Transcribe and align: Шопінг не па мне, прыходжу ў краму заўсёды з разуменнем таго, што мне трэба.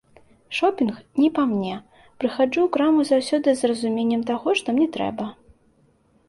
Шопінг 0.59 0.95
не 1.23 1.27
па 1.35 1.43
мне, 1.51 1.73
прыходжу 2.23 2.59
ў 2.63 2.67
краму 2.77 3.01
заўсёды 3.11 3.49
з 3.61 3.71
разуменнем 3.73 4.25
таго, 4.31 4.57
што 4.63 4.67
мне 4.79 4.87
трэба. 4.99 5.25